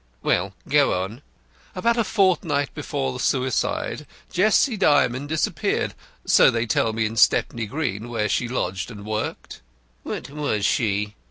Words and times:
Well, 0.23 0.53
go 0.67 1.03
on." 1.03 1.21
"About 1.75 1.95
a 1.95 2.03
fortnight 2.03 2.73
before 2.73 3.13
the 3.13 3.19
suicide, 3.19 4.07
Jessie 4.31 4.75
Dymond 4.75 5.29
disappeared. 5.29 5.93
So 6.25 6.49
they 6.49 6.65
tell 6.65 6.91
me 6.91 7.05
in 7.05 7.15
Stepney 7.15 7.67
Green, 7.67 8.09
where 8.09 8.27
she 8.27 8.47
lodged 8.47 8.89
and 8.89 9.05
worked." 9.05 9.61
"What 10.01 10.31
was 10.31 10.65
she?" 10.65 11.13